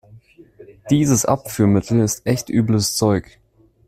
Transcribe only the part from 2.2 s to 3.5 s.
echt übles Zeug.